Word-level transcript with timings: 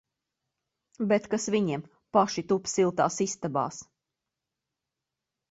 Bet 1.11 1.27
kas 1.33 1.45
viņiem! 1.55 1.83
Paši 2.17 2.45
tup 2.53 2.71
siltās 2.73 3.19
istabās! 3.27 3.79